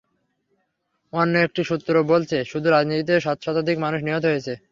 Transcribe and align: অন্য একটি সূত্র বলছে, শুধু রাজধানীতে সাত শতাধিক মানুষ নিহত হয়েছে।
অন্য 1.13 1.33
একটি 1.37 1.61
সূত্র 1.63 1.93
বলছে, 2.11 2.37
শুধু 2.45 2.67
রাজধানীতে 2.69 3.13
সাত 3.19 3.37
শতাধিক 3.45 3.77
মানুষ 3.79 3.99
নিহত 4.03 4.23
হয়েছে। 4.25 4.53